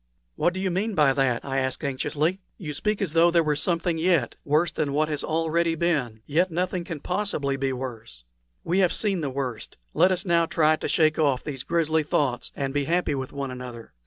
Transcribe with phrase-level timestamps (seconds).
[0.35, 2.41] "What do you mean by that?" I asked, anxiously.
[2.57, 6.49] "You speak as though there were something yet worse than what has already been; yet
[6.49, 8.23] nothing can possibly be worse.
[8.63, 12.51] We have seen the worst; let us now try to shake off these grisly thoughts,
[12.55, 13.93] and be happy with one another.